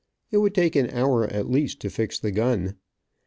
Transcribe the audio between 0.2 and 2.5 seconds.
It would take an hour at least to fix the